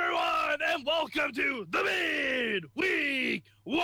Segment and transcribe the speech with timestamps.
[0.00, 3.82] everyone, and welcome to the Midweek War.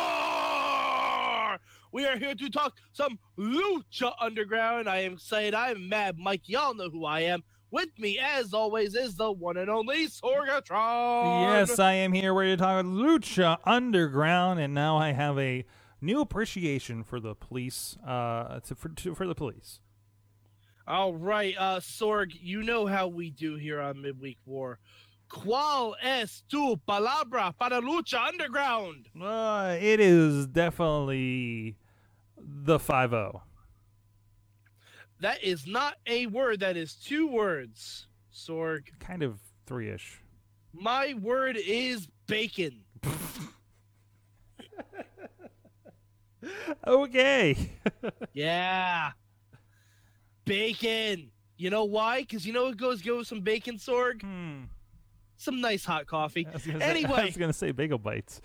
[1.93, 4.89] We are here to talk some Lucha Underground.
[4.89, 5.55] I am excited.
[5.55, 6.43] I'm Mad Mike.
[6.49, 7.43] Y'all know who I am.
[7.71, 11.43] With me, as always, is the one and only Sorgatron.
[11.53, 15.65] Yes, I am here where you're talking Lucha Underground, and now I have a
[16.01, 17.97] new appreciation for the police.
[18.07, 19.81] Uh, to, for, to, for the police.
[20.87, 24.79] All right, uh, Sorg, you know how we do here on Midweek War.
[25.35, 29.09] ¿Cuál es tu palabra para lucha underground?
[29.21, 31.77] Uh, it is definitely
[32.39, 33.43] the 5 0.
[35.21, 38.85] That is not a word, that is two words, Sorg.
[39.01, 40.23] Kind of three ish.
[40.73, 42.85] My word is bacon.
[46.87, 47.73] okay.
[48.33, 49.11] yeah.
[50.45, 51.31] Bacon.
[51.57, 52.21] You know why?
[52.21, 54.23] Because you know what goes good with some bacon, Sorg?
[54.23, 54.65] Hmm.
[55.37, 56.47] Some nice hot coffee.
[56.47, 57.13] I Anyway.
[57.13, 58.41] I was going to say bagel bites.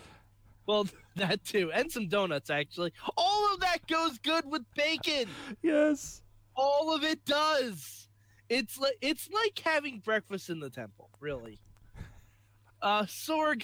[0.65, 1.71] Well, that too.
[1.73, 2.93] And some donuts, actually.
[3.17, 5.27] All of that goes good with bacon.
[5.61, 6.21] Yes.
[6.55, 8.07] All of it does.
[8.49, 11.59] It's like it's like having breakfast in the temple, really.
[12.81, 13.63] Uh Sorg,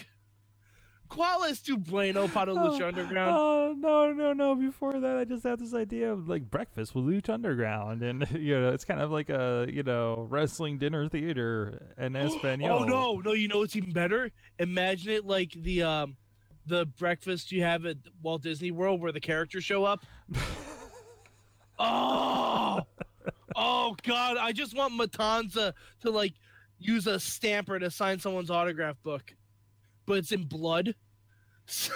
[1.09, 3.37] ¿Cuál es tu bueno para Lucha Oh, Underground?
[3.37, 4.55] Oh no no no!
[4.55, 8.59] Before that, I just had this idea of like breakfast with Lucha Underground, and you
[8.59, 12.79] know, it's kind of like a you know wrestling dinner theater in Espanol.
[12.79, 14.31] Oh no, no, you know what's even better?
[14.59, 16.17] Imagine it like the um
[16.65, 20.03] the breakfast you have at Walt Disney World where the characters show up.
[21.79, 22.81] oh,
[23.55, 24.37] oh God!
[24.37, 26.33] I just want Matanza to like
[26.79, 29.33] use a stamper to sign someone's autograph book,
[30.05, 30.93] but it's in blood.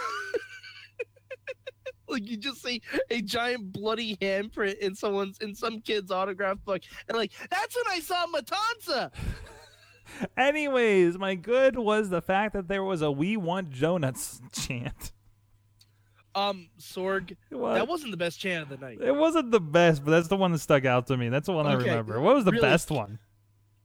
[2.07, 6.81] like you just see a giant bloody handprint in someone's in some kid's autograph book,
[7.07, 9.11] and like that's when I saw Matanza.
[10.37, 15.11] Anyways, my good was the fact that there was a "We Want Donuts" chant.
[16.35, 17.73] Um, Sorg, What?
[17.73, 18.99] that wasn't the best chant of the night.
[19.01, 21.29] It wasn't the best, but that's the one that stuck out to me.
[21.29, 22.19] That's the one I remember.
[22.21, 22.61] What was the Really?
[22.61, 23.19] best one?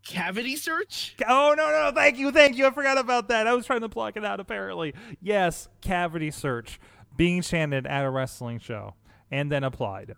[0.04, 1.16] Cavity search?
[1.26, 1.90] Oh no no!
[1.94, 2.66] Thank you thank you.
[2.66, 3.46] I forgot about that.
[3.46, 4.38] I was trying to block it out.
[4.38, 5.68] Apparently, yes.
[5.80, 6.78] Cavity search
[7.16, 8.94] being chanted at a wrestling show
[9.30, 10.14] and then applied.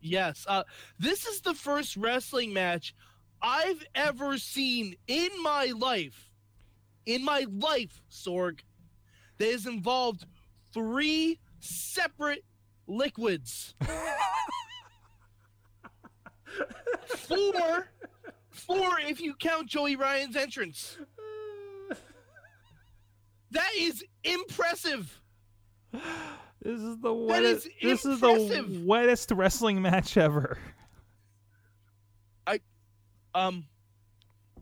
[0.00, 0.44] Yes.
[0.48, 0.62] Uh,
[0.98, 2.94] this is the first wrestling match
[3.42, 6.30] I've ever seen in my life,
[7.06, 8.60] in my life, Sorg,
[9.38, 10.26] that has involved
[10.72, 12.44] three separate
[12.86, 13.74] liquids.
[17.16, 17.88] four,
[18.70, 20.98] four if you count Joey Ryan's entrance.
[23.52, 25.20] That is impressive.
[25.92, 27.66] This is the wettest.
[27.66, 30.56] is This is the wettest wrestling match ever.
[32.46, 32.60] I,
[33.34, 33.64] Um,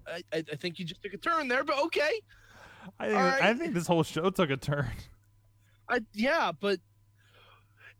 [0.07, 2.23] I, I think you just took a turn there, but okay.
[2.99, 3.43] I think, right.
[3.43, 4.91] I think this whole show took a turn.
[5.91, 6.81] I yeah, but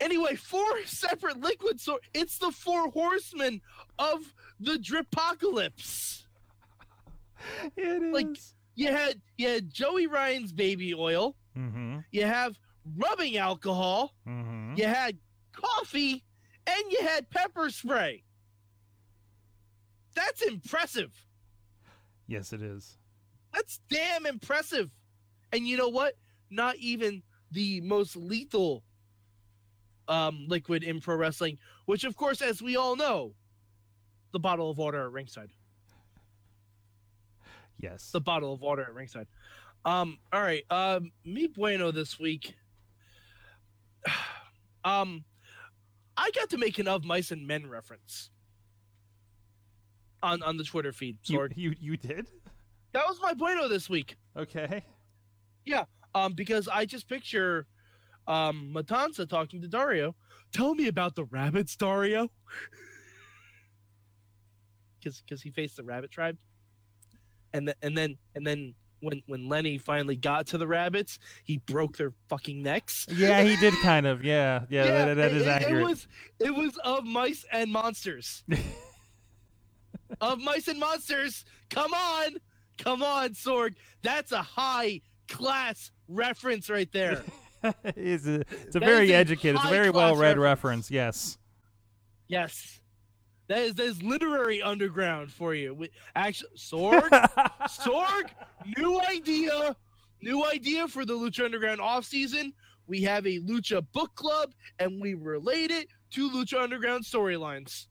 [0.01, 3.61] anyway, four separate liquid so it's the four horsemen
[3.99, 4.21] of
[4.61, 6.25] the Dripocalypse.
[7.77, 8.13] It is.
[8.13, 8.37] Like-
[8.75, 11.99] You had you had Joey Ryan's baby oil, mm-hmm.
[12.13, 12.59] you have
[12.97, 14.75] rubbing alcohol, Mm-hmm.
[14.77, 15.19] you had
[15.53, 16.25] coffee,
[16.67, 18.23] and you had pepper spray.
[20.15, 21.13] That's impressive.
[22.27, 22.99] Yes, it is.
[23.55, 24.91] That's damn impressive.
[25.53, 26.15] And you know what?
[26.51, 28.85] Not even the most lethal
[30.09, 33.35] um, liquid in pro wrestling, which, of course, as we all know,
[34.33, 35.51] the bottle of water at ringside.
[37.79, 38.11] Yes.
[38.11, 39.27] The bottle of water at ringside.
[39.85, 40.65] Um, all right.
[40.71, 42.55] Um, me bueno this week.
[44.85, 45.25] um,
[46.17, 48.31] I got to make an of mice and men reference
[50.23, 51.19] on on the Twitter feed.
[51.27, 52.27] you, you you did?
[52.93, 54.17] That was my bueno this week.
[54.37, 54.85] Okay.
[55.65, 55.85] Yeah.
[56.15, 57.67] Um, because I just picture
[58.29, 60.15] um, Matanza talking to Dario.
[60.53, 62.31] Tell me about the rabbits, Dario.
[65.01, 66.37] Because because he faced the rabbit tribe,
[67.53, 71.59] and th- and then and then when when Lennie finally got to the rabbits, he
[71.59, 73.07] broke their fucking necks.
[73.09, 74.25] Yeah, he did kind of.
[74.25, 75.83] Yeah, yeah, that, that it- is it, accurate.
[75.83, 76.09] It was
[76.41, 78.43] it was of mice and monsters.
[80.21, 81.45] of mice and monsters.
[81.71, 82.37] Come on,
[82.77, 83.77] come on, Sorg.
[84.03, 87.23] That's a high class reference right there.
[87.85, 90.91] it's a, it's a very a educated, it's a very well read reference.
[90.91, 90.91] reference.
[90.91, 91.39] Yes.
[92.29, 92.81] Yes.
[93.49, 95.75] That is that is literary underground for you.
[95.75, 97.09] We, actually, Sorg,
[97.63, 98.29] Sorg,
[98.77, 99.75] new idea,
[100.21, 102.53] new idea for the Lucha Underground off season.
[102.87, 107.87] We have a Lucha book club, and we relate it to Lucha Underground storylines.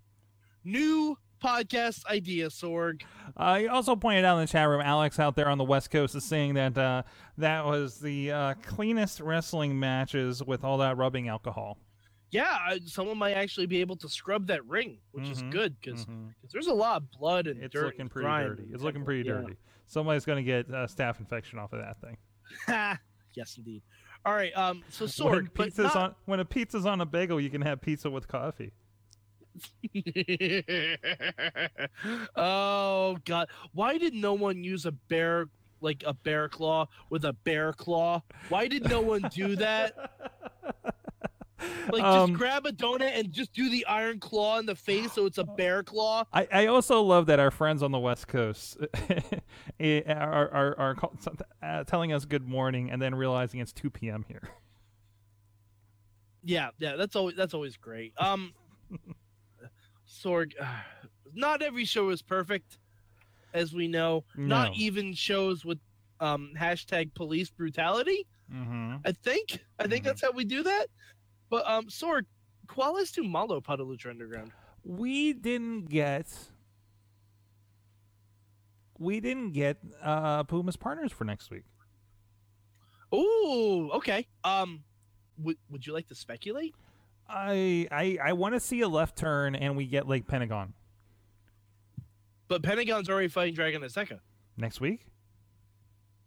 [0.63, 3.01] New podcast idea, Sorg.
[3.35, 6.15] Uh, also pointed out in the chat room, Alex out there on the West Coast
[6.15, 7.03] is saying that uh,
[7.37, 11.77] that was the uh, cleanest wrestling matches with all that rubbing alcohol.
[12.29, 15.79] Yeah, I- someone might actually be able to scrub that ring, which is Mhm, good
[15.79, 16.33] because Mhm.
[16.51, 17.85] there's a lot of blood and It's dirt.
[17.85, 18.63] looking pretty dirty.
[18.73, 19.35] It's looking pretty Yeah.
[19.35, 19.55] dirty.
[19.85, 22.17] Somebody's going to get a staph infection off of that thing.
[23.33, 23.81] yes, indeed.
[24.25, 25.11] All right, um, so when,
[25.45, 28.09] Sorg, but pizza's not- on, when a pizza's on a bagel, you can have pizza
[28.11, 28.73] with coffee.
[32.35, 33.49] oh God!
[33.73, 35.47] Why did no one use a bear
[35.81, 38.21] like a bear claw with a bear claw?
[38.49, 40.11] Why did no one do that?
[41.91, 45.13] Like Um, just grab a donut and just do the iron claw in the face
[45.13, 46.23] so it's a bear claw.
[46.31, 48.77] I, I also love that our friends on the West Coast
[49.79, 51.13] eh, are, are, are call,
[51.63, 54.25] uh, telling us good morning and then realizing it's 2 p.m.
[54.27, 54.49] here.
[56.43, 58.13] Yeah, yeah, that's always that's always great.
[58.17, 58.53] Um,
[60.23, 60.53] Sorg,
[61.33, 62.79] not every show is perfect,
[63.53, 64.23] as we know.
[64.35, 65.79] Not even shows with
[66.19, 68.25] um hashtag police brutality.
[68.51, 68.95] Mm-hmm.
[69.05, 70.07] I think I think Mhm.
[70.07, 70.87] that's how we do that.
[71.49, 72.23] But um, Sorg,
[72.67, 74.51] ¿cuál es tu malo para Lucha Underground?
[74.83, 76.27] We didn't get.
[78.99, 81.63] We didn't get uh, Puma's partners for next week.
[83.13, 84.27] Ooh, okay.
[84.43, 84.83] Um,
[85.37, 86.73] would would you like to speculate?
[87.29, 90.73] I I, I want to see a left turn and we get like Pentagon
[92.47, 94.19] But Pentagon's already fighting Dragon Azteca
[94.55, 95.07] next week.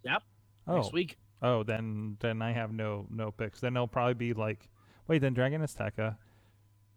[0.04, 0.22] Yep,
[0.66, 1.16] Oh, next week.
[1.42, 3.60] oh, then then I have no no picks.
[3.60, 4.68] Then they'll probably be like,
[5.08, 6.16] wait, then Dragon Azteca.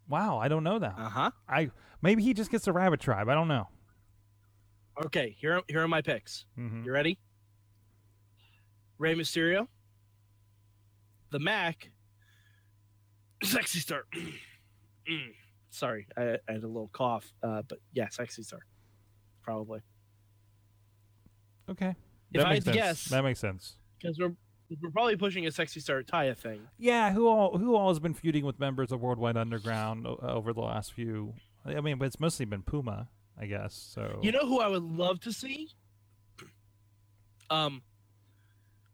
[0.09, 0.95] Wow, I don't know that.
[0.97, 1.31] Uh huh.
[1.47, 1.71] I
[2.01, 3.29] maybe he just gets the Rabbit Tribe.
[3.29, 3.67] I don't know.
[5.05, 6.45] Okay, here are- here are my picks.
[6.55, 7.17] hmm You ready?
[8.99, 9.67] Rey Mysterio,
[11.31, 11.89] the Mack,
[13.43, 14.05] Sexy Star.
[15.09, 15.33] Mm.
[15.69, 18.59] Sorry, I, I had a little cough, uh, but yeah, Sexy Star,
[19.41, 19.81] probably
[21.69, 21.95] Okay,
[22.33, 22.85] If that I makes had sense.
[22.85, 23.73] guess- that makes sense.
[23.99, 24.33] because we're
[24.81, 26.61] we're probably pushing a Sexy Star Taya thing.
[26.77, 30.53] Yeah, who all who all has been feuding with members of Worldwide Underground o- over
[30.53, 31.33] the last few?
[31.65, 33.73] I mean, but it's mostly been Puma, I guess.
[33.75, 35.69] So You know who I would love to see?
[37.49, 37.81] Um,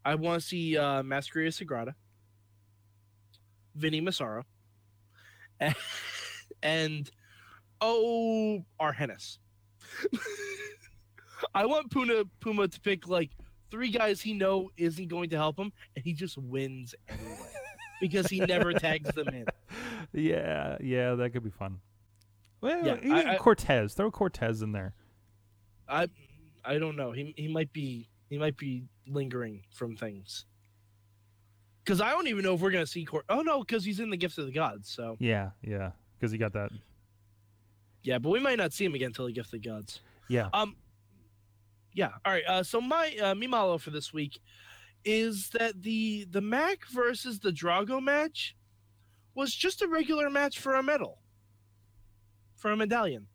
[0.04, 1.94] I want to see uh, Mascarita Sagrada,
[3.74, 4.44] Vinny Massaro,
[5.58, 5.74] and,
[6.62, 7.10] and
[7.80, 9.38] oh, Argenis.
[11.54, 13.30] I want Puna Puma to pick like
[13.70, 17.36] three guys he know isn't going to help him, and he just wins anyway
[18.00, 19.46] because he never tags them in.
[20.12, 21.78] yeah, yeah, that could be fun.
[22.60, 24.94] Well, Yeah, even I- Cortez, throw Cortez in there.
[25.88, 26.08] I
[26.64, 27.12] I don't know.
[27.12, 30.44] He he might be he might be lingering from things.
[31.84, 33.24] Because I don't even know if we're gonna see Cor.
[33.28, 34.88] Oh no, because he's in the Gift of the Gods.
[34.90, 36.70] So Yeah, yeah, because he got that.
[38.02, 40.00] yeah, but we might not see him again until the Gift of the Gods.
[40.28, 40.76] Yeah, Um,
[41.94, 42.10] yeah.
[42.24, 42.44] All right.
[42.46, 44.38] Uh, so my uh, Mimalo for this week
[45.04, 48.54] is that the the Mack versus the Drago match
[49.34, 51.18] was just a regular match for a medal,
[52.56, 53.26] for a medallion.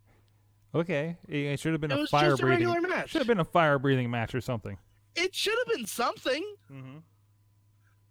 [0.74, 1.18] okay.
[1.28, 2.82] It, should have been It a fire just a breathing.
[2.84, 3.10] match.
[3.10, 4.78] Should have been a fire breathing match or something.
[5.16, 6.44] It should have been something.
[6.72, 6.98] Mm-hmm.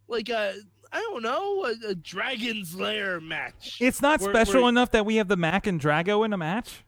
[0.08, 0.54] Like a
[0.92, 3.78] I don't know a, a Dragon's Lair match.
[3.80, 6.36] It's not We're- special we're- enough that we have the Mack and Drago in a
[6.36, 6.84] match,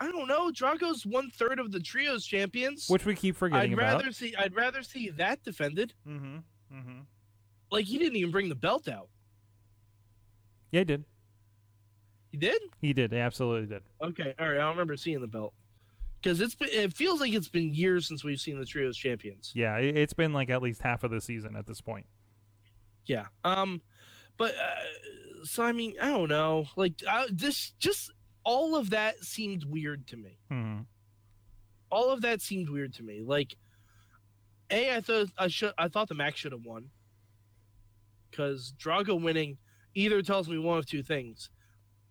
[0.00, 0.50] I don't know.
[0.52, 2.88] Drago's one third of the trios champions.
[2.88, 3.96] which we keep forgetting I'd about.
[4.02, 4.34] rather see.
[4.36, 5.94] I'd rather see that defended.
[6.06, 6.36] Mm-hmm.
[6.76, 6.98] Mm-hmm.
[7.72, 9.08] Like he didn't even bring the belt out.
[10.70, 11.04] Yeah, he did.
[12.30, 12.60] He did.
[12.80, 13.12] He did.
[13.12, 13.82] He absolutely did.
[14.02, 14.34] Okay.
[14.38, 14.58] All right.
[14.60, 15.54] I remember seeing the belt
[16.20, 16.68] because it's been.
[16.72, 19.52] It feels like it's been years since we've seen the trios champions.
[19.54, 22.06] Yeah, it, it's been like at least half of the season at this point.
[23.06, 23.26] Yeah.
[23.44, 23.82] Um.
[24.36, 26.66] But uh, so I mean I don't know.
[26.76, 28.12] Like I, this just
[28.44, 30.38] all of that seemed weird to me.
[30.50, 30.82] Mm-hmm.
[31.90, 33.20] all of that seemed weird to me.
[33.22, 33.56] Like,
[34.70, 36.86] a I thought I should I thought the Mack should have won
[38.30, 39.58] because Drago winning
[39.94, 41.50] either tells me one of two things: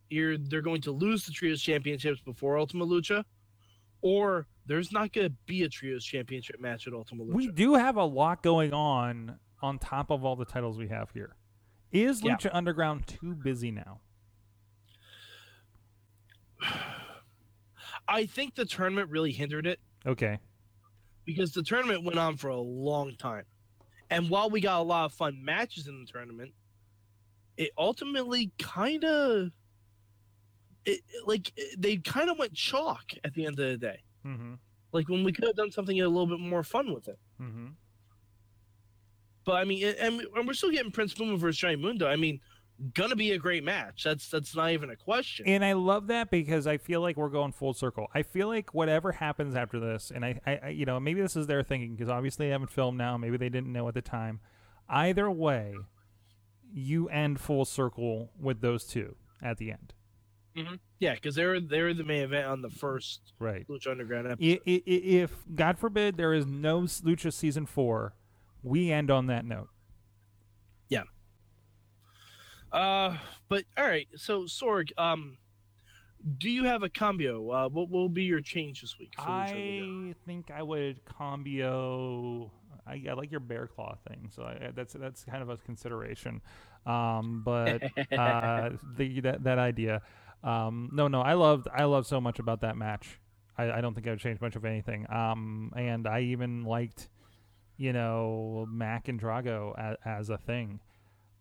[0.09, 3.23] either they're going to lose the trios championships before Ultima Lucha,
[4.01, 7.33] or there's not going to be a trios championship match at Ultima Lucha.
[7.33, 11.09] We do have a lot going on on top of all the titles we have
[11.11, 11.35] here.
[11.91, 12.35] Is Yeah.
[12.35, 14.01] Lucha Underground too busy now?
[18.07, 20.39] I think the tournament really hindered it Okay.
[21.25, 23.43] because the tournament went on for a long time.
[24.09, 26.53] And while we got a lot of fun matches in the tournament,
[27.57, 29.51] it ultimately kind of
[30.87, 33.99] it like they kind of went chalk at the end of the day.
[34.25, 34.53] Mm-hmm.
[34.93, 37.19] Like when we could have done something a little bit more fun with it.
[37.41, 37.67] Mm-hmm.
[39.45, 42.07] But I mean, and, and we're still getting Prince Puma versus Johnny Mundo.
[42.07, 42.39] I mean,
[42.93, 44.03] gonna be a great match.
[44.03, 45.45] That's that's not even a question.
[45.47, 48.07] And I love that because I feel like we're going full circle.
[48.13, 51.35] I feel like whatever happens after this, and I, I, I you know, maybe this
[51.35, 53.17] is their thinking because obviously they haven't filmed now.
[53.17, 54.39] Maybe they didn't know at the time.
[54.89, 55.75] Either way,
[56.73, 59.93] you end full circle with those two at the end.
[60.57, 60.75] Mm-hmm.
[60.99, 64.59] Yeah, because they're they're the main event on the first right Lucha Underground episode.
[64.65, 68.15] I, I, if God forbid there is no Lucha season four,
[68.63, 69.69] we end on that note.
[70.89, 71.03] Yeah.
[72.71, 73.17] Uh,
[73.49, 74.07] but all right.
[74.15, 75.37] So Sorg, um,
[76.39, 77.49] do you have a cambio?
[77.51, 79.13] Uh, what will be your change this week?
[79.19, 82.51] I think I would cambio.
[82.85, 86.41] I, I, like your bear claw thing, so I, that's that's kind of a consideration.
[86.85, 87.83] Um, but
[88.17, 90.01] uh, the that that idea.
[90.43, 93.19] Um, no, no, I loved I loved so much about that match.
[93.57, 95.05] I, I don't think I would change much of anything.
[95.11, 97.09] Um, and I even liked,
[97.75, 100.79] you know, Mack and Drago as, as a thing.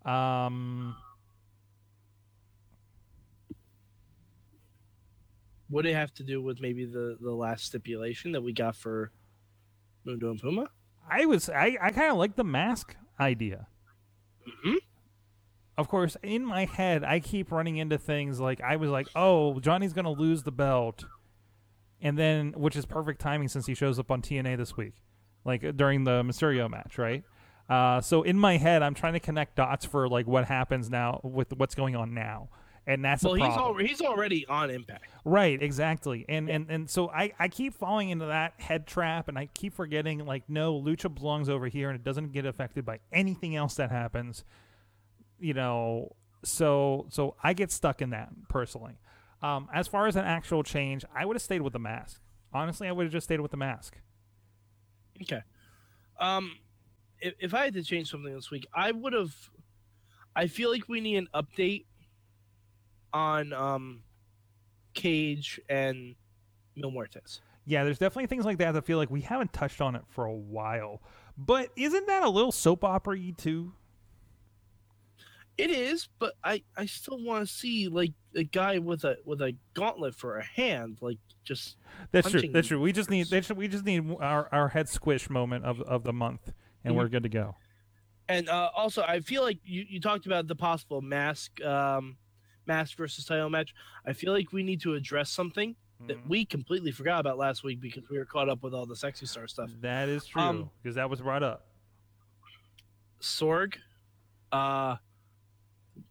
[0.04, 0.96] Um,
[5.68, 9.12] would it have to do with maybe the the last stipulation that we got for
[10.04, 10.68] Mundo and Puma?
[11.08, 13.66] I was I, I kind of like the mask idea.
[14.48, 14.76] Mm-hmm
[15.78, 19.60] of course, in my head, I keep running into things like I was like, "Oh,
[19.60, 21.04] Johnny's gonna lose the belt,"
[22.00, 24.94] and then which is perfect timing since he shows up on TNA this week,
[25.44, 27.24] like during the Mysterio match, right?
[27.68, 31.20] Uh, so in my head, I'm trying to connect dots for like what happens now
[31.22, 32.48] with what's going on now,
[32.86, 35.60] and that's well, he's already he's already on Impact, right?
[35.60, 39.50] Exactly, and and and so I I keep falling into that head trap, and I
[39.52, 43.56] keep forgetting like no, Lucha belongs over here, and it doesn't get affected by anything
[43.56, 44.42] else that happens
[45.38, 46.14] you know,
[46.44, 48.98] so so I get stuck in that personally.
[49.42, 52.20] Um, as far as an actual change, I would have stayed with the mask.
[52.52, 53.98] Honestly, I would have just stayed with the mask.
[55.22, 55.42] Okay.
[56.18, 56.52] Um,
[57.20, 59.34] if, if I had to change something this week, I would have.
[60.34, 61.86] I feel like we need an update
[63.12, 64.02] on um,
[64.94, 66.14] Cage and
[66.74, 67.40] Mil Muertes.
[67.64, 70.24] Yeah, there's definitely things like that that feel like we haven't touched on it for
[70.26, 71.02] a while.
[71.36, 73.72] But isn't that a little soap opera too?
[75.58, 79.40] It is, but I I still want to see like a guy with a with
[79.40, 81.76] a gauntlet for a hand, like just.
[82.12, 82.42] That's true.
[82.52, 82.80] That's true.
[82.80, 86.12] We just need that's, we just need our our head squish moment of of the
[86.12, 86.52] month,
[86.84, 86.98] and mm-hmm.
[86.98, 87.54] we're good to go.
[88.28, 92.16] And uh, also, I feel like you, you talked about the possible mask um,
[92.66, 93.74] mask versus title match.
[94.04, 96.08] I feel like we need to address something mm-hmm.
[96.08, 98.96] that we completely forgot about last week because we were caught up with all the
[98.96, 99.70] sexy star stuff.
[99.80, 101.66] That is true because um, that was brought up.
[103.20, 103.76] Sorg,
[104.52, 104.96] uh,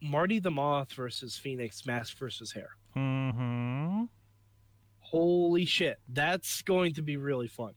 [0.02, 2.70] Marty the Moth versus Fenix, mask versus hair.
[2.96, 4.04] Mm-hmm.
[5.00, 7.74] Holy shit, that's going to be really fun.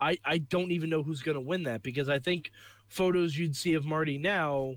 [0.00, 2.50] I I don't even know who's going to win that because I think
[2.86, 4.76] photos you'd see of Marty now,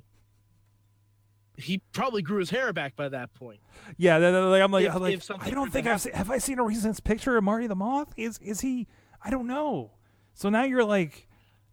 [1.58, 3.60] he probably grew his hair back by that point.
[3.98, 6.60] Yeah, like, I'm like, if, I'm like I don't think I've seen, have I seen
[6.60, 8.14] a recent picture of Marty the Moth?
[8.18, 8.88] Is is he?
[9.24, 9.92] I don't know.
[10.34, 11.28] So now you're like,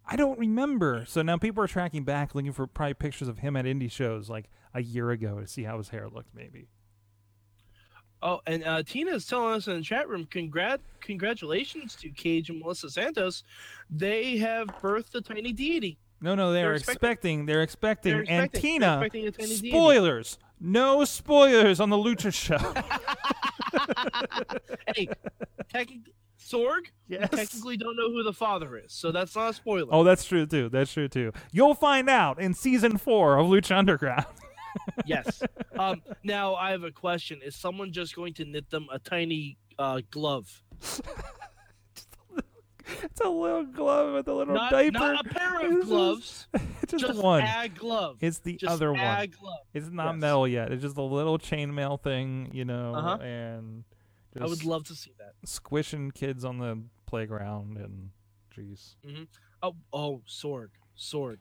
[0.09, 1.05] I don't remember.
[1.07, 4.31] So now people are tracking back, looking for probably pictures of him at indie shows
[4.31, 6.69] like a year ago to see how his hair looked, maybe.
[8.21, 12.51] Oh, and uh, Tina is telling us in the chat room, congrat congratulations to Cage
[12.51, 13.45] and Melissa Santos.
[13.91, 15.99] They have birthed a tiny deity.
[16.21, 18.13] No, no, they're, they're expecting, expecting, They're expecting.
[18.13, 18.41] They're expecting.
[18.41, 20.37] And Tina, expecting spoilers.
[20.37, 20.45] Deity.
[20.61, 22.59] No spoilers on the Lucha show.
[24.97, 25.07] hey,
[25.73, 27.29] technically, Sorg, yes.
[27.31, 29.89] technically don't know who the father is, so that's not a spoiler.
[29.91, 30.69] Oh, that's true too.
[30.69, 31.33] That's true too.
[31.53, 34.27] You'll find out in season four of Lucha Underground.
[35.05, 35.43] yes.
[35.79, 39.59] Um, now I have a question: Is someone just going to knit them a tiny
[39.79, 40.63] uh, glove?
[43.03, 44.93] it's a little glove with a little not, diaper.
[44.93, 46.47] Not a pair of gloves.
[46.87, 47.43] just, just one.
[47.43, 48.19] A glove.
[48.21, 49.29] It's the just other one.
[49.41, 49.59] Glove.
[49.75, 50.21] It's not yes.
[50.21, 50.73] metal yet.
[50.73, 53.23] It's just a little chainmail thing, you know, uh-huh.
[53.23, 53.85] and
[54.41, 55.33] I would love to see that.
[55.45, 58.11] Squishing kids on the playground and
[58.57, 58.95] jeez.
[59.07, 59.25] Mm-hmm.
[59.63, 61.39] Oh, oh, Sorg, Sorg.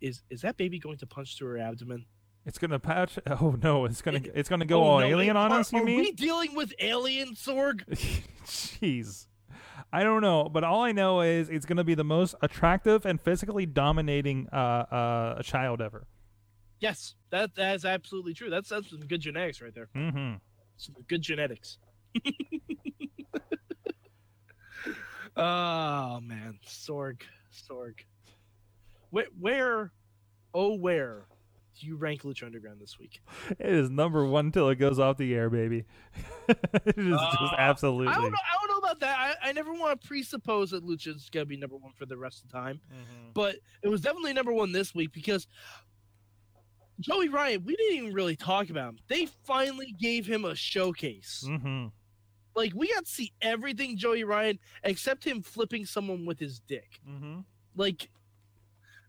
[0.00, 2.06] Is is that baby going to punch through her abdomen?
[2.44, 3.18] It's gonna patch.
[3.40, 3.84] Oh no!
[3.86, 5.72] It's gonna it's gonna go oh, all no, alien on are, us.
[5.72, 6.00] You are mean?
[6.00, 7.84] Are we dealing with alien Sorg?
[8.44, 9.26] Jeez,
[9.92, 13.20] I don't know, but all I know is it's gonna be the most attractive and
[13.20, 16.06] physically dominating uh, uh, child ever.
[16.78, 18.48] Yes, that that's absolutely true.
[18.48, 19.88] That's that's some good genetics right there.
[19.96, 20.34] Mm-hmm.
[20.76, 21.78] Some good genetics.
[25.36, 28.00] oh man, Sorg, Sorg.
[29.10, 29.92] Where, where,
[30.52, 31.26] oh where,
[31.78, 33.20] do you rank Lucha Underground this week?
[33.50, 35.84] It is number one till it goes off the air, baby.
[36.48, 38.08] it is uh, just absolutely.
[38.08, 38.38] I don't know.
[38.38, 39.18] I don't know about that.
[39.18, 42.16] I, I never want to presuppose that Lucha is gonna be number one for the
[42.16, 43.32] rest of the time, mm-hmm.
[43.34, 45.46] but it was definitely number one this week because
[47.00, 48.98] Joey Ryan, we didn't even really talk about him.
[49.08, 51.44] They finally gave him a showcase.
[51.46, 51.86] Mm-hmm.
[52.54, 57.00] Like we got to see everything Joey Ryan except him flipping someone with his dick.
[57.08, 57.40] Mm-hmm.
[57.76, 58.08] Like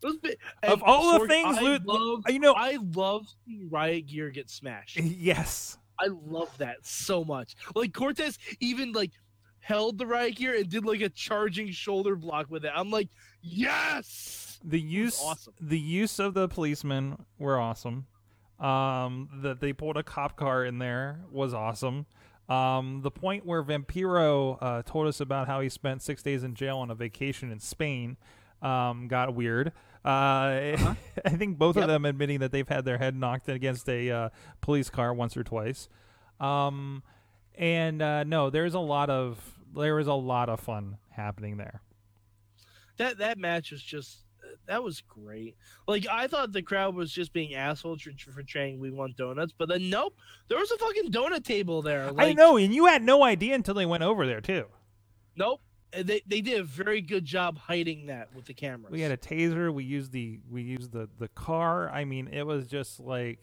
[0.04, 4.08] it bit, Of all the things, I Lu- love, you know, I love seeing Riot
[4.08, 4.98] Gear get smashed.
[5.02, 7.56] yes, I love that so much.
[7.74, 9.12] Like Cortez even like
[9.60, 12.72] held the Riot Gear and did like a charging shoulder block with it.
[12.76, 13.10] I'm like,
[13.42, 14.47] yes.
[14.64, 15.54] The use awesome.
[15.60, 18.08] the use of the policemen were awesome.
[18.60, 22.08] Um, that they pulled a cop car in there was awesome.
[22.50, 26.56] Um, the point where Vampiro uh, told us about how he spent six days in
[26.56, 28.18] jail on a vacation in Spain
[28.62, 29.74] um, got weird.
[30.04, 30.96] Uh,
[31.26, 34.30] I think both of them admitting that they've had their head knocked against a uh,
[34.62, 35.90] police car once or twice.
[36.40, 37.04] Um,
[37.56, 41.82] and uh, no, there's a lot of there is a lot of fun happening there.
[42.98, 44.20] That that match was just
[44.68, 45.56] that was great.
[45.88, 49.54] Like I thought the crowd was just being assholes for, for saying we want donuts,
[49.58, 50.16] but then nope,
[50.48, 52.12] there was a fucking donut table there.
[52.12, 54.66] Like, I know, and you had no idea until they went over there too.
[55.36, 55.62] Nope.
[55.92, 58.92] They they did a very good job hiding that with the cameras.
[58.92, 59.74] We had a taser.
[59.74, 61.90] We used the we used the the car.
[61.90, 63.40] I mean, it was just like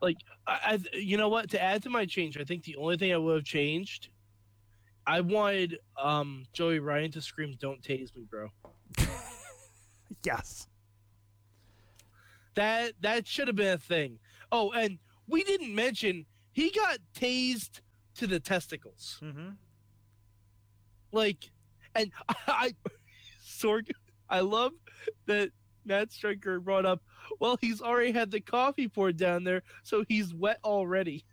[0.00, 0.16] like
[0.46, 2.38] I, I you know what to add to my change.
[2.38, 4.08] I think the only thing I would have changed,
[5.06, 8.48] I wanted um Joey Ryan to scream, "Don't tase me, bro."
[10.24, 10.68] yes,
[12.54, 14.18] That that should have been a thing.
[14.52, 17.80] Oh, and we didn't mention he got tased
[18.16, 19.18] to the testicles.
[19.22, 19.50] mm-hmm.
[21.12, 21.50] Like,
[21.94, 22.74] and I, I
[23.44, 23.90] Sorg,
[24.28, 24.72] I love
[25.26, 25.50] that
[25.84, 27.02] Matt Striker brought up.
[27.40, 31.24] Well, he's already had the coffee poured down there, so he's wet already.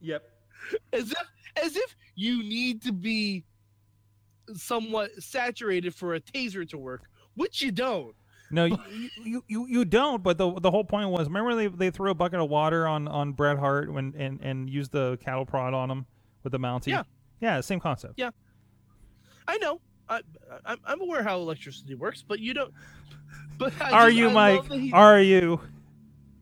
[0.00, 0.22] Yep.
[0.92, 3.44] As if, as if you need to be
[4.54, 7.02] somewhat saturated for a taser to work,
[7.40, 8.14] which you don't.
[8.52, 8.64] No,
[9.24, 10.22] you, you you don't.
[10.22, 13.06] But the the whole point was, remember they they threw a bucket of water on
[13.08, 16.04] on Bret Hart when and and used the cattle prod on him
[16.42, 16.88] with the Mountie.
[16.88, 17.04] Yeah.
[17.40, 18.14] yeah, same concept.
[18.16, 18.30] Yeah.
[19.46, 19.80] I know.
[20.08, 20.20] I,
[20.66, 22.72] I I'm aware how electricity works, but you don't.
[23.58, 24.72] But I Are just- you, I Mike?
[24.72, 25.60] he- Are you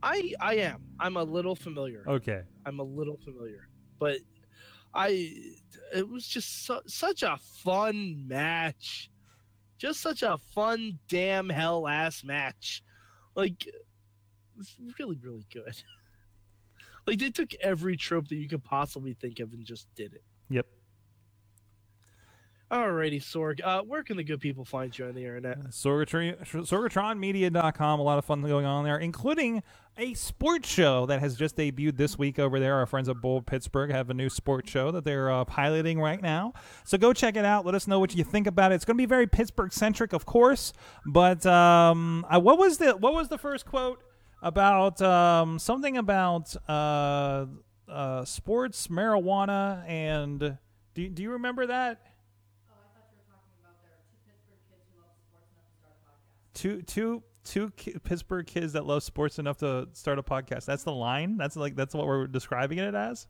[0.02, 0.82] I I am.
[1.00, 2.04] I'm a little familiar.
[2.06, 2.42] okay?
[2.64, 4.18] I'm a little familiar, but
[4.94, 5.34] I
[5.94, 9.10] it was just su- such a fun match,
[9.78, 12.82] just such a fun damn hell ass match,
[13.34, 13.74] like it
[14.56, 15.82] was really really good.
[17.06, 20.22] like they took every trope that you could possibly think of and just did it.
[20.50, 20.66] Yep.
[22.70, 23.60] Alrighty, Sorg.
[23.64, 25.70] Uh, where can the good people find you on the internet?
[25.70, 28.00] Sorgatron, SorgatronMedia.com.
[28.00, 29.62] A lot of fun going on there, including
[29.96, 32.74] a sports show that has just debuted this week over there.
[32.74, 36.20] Our friends at Bold Pittsburgh have a new sports show that they're uh, piloting right
[36.20, 36.52] now.
[36.84, 37.64] So go check it out.
[37.64, 38.74] Let us know what you think about it.
[38.74, 40.74] It's going to be very Pittsburgh centric, of course.
[41.06, 44.02] But um, I, what was the what was the first quote
[44.42, 47.46] about um, something about uh,
[47.88, 50.58] uh, sports, marijuana, and
[50.94, 52.02] do, do you remember that?
[56.58, 60.64] Two two two ki- Pittsburgh kids that love sports enough to start a podcast.
[60.64, 61.36] That's the line.
[61.36, 63.28] That's like that's what we're describing it as.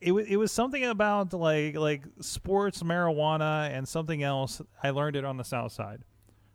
[0.00, 4.62] It was it was something about like like sports, marijuana, and something else.
[4.82, 6.02] I learned it on the South Side.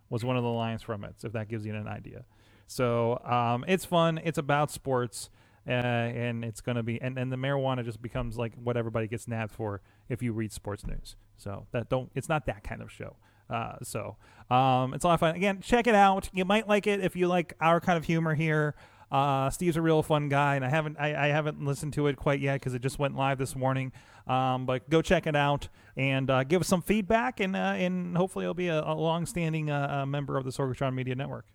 [0.10, 1.16] Was one of the lines from it.
[1.18, 2.26] So if that gives you an idea.
[2.68, 4.20] So um, it's fun.
[4.24, 5.30] It's about sports.
[5.68, 9.28] Uh, and it's gonna be and, and the marijuana just becomes like what everybody gets
[9.28, 11.16] nabbed for if you read sports news.
[11.38, 13.16] So that don't it's not that kind of show.
[13.50, 14.18] Uh, so
[14.50, 15.36] um, it's a lot of fun.
[15.36, 16.30] Again, check it out.
[16.34, 18.76] You might like it if you like our kind of humor here.
[19.12, 22.18] Uh, Steve's a real fun guy, and I haven't I, I haven't listened to it
[22.18, 23.92] quite yet because it just went live this morning.
[24.28, 28.18] Um, but go check it out and uh, give us some feedback, and uh, and
[28.18, 31.46] hopefully it'll be a, a long-standing uh, uh, member of the Sorgatron Media Network.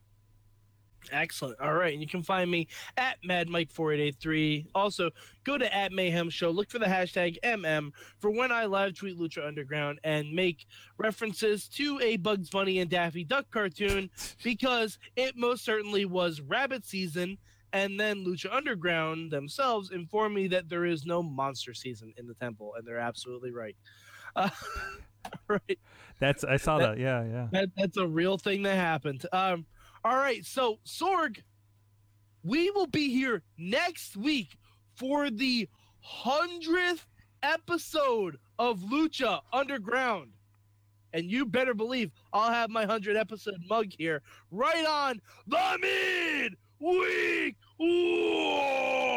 [1.12, 1.60] Excellent.
[1.60, 1.92] All right.
[1.92, 4.66] And you can find me at MadMike4883.
[4.74, 5.10] Also,
[5.44, 6.50] go to at Mayhem Show.
[6.50, 10.66] Look for the hashtag MM for when I live tweet Lucha Underground and make
[10.98, 14.10] references to a Bugs Bunny and Daffy Duck cartoon
[14.42, 17.38] because it most certainly was rabbit season.
[17.72, 22.34] And then Lucha Underground themselves inform me that there is no monster season in the
[22.34, 22.74] temple.
[22.76, 23.76] And they're absolutely right.
[24.34, 24.50] Uh,
[25.48, 25.78] right.
[26.18, 26.98] That's I saw that.
[26.98, 27.48] Yeah, yeah.
[27.52, 29.24] That, that's a real thing that happened.
[29.32, 29.64] Um,
[30.04, 31.42] all right, so Sorg,
[32.42, 34.56] we will be here next week
[34.94, 35.68] for the
[36.00, 37.06] hundredth
[37.42, 40.30] episode of Lucha Underground,
[41.12, 46.56] and you better believe I'll have my hundred episode mug here right on the mid
[46.80, 49.10] week war.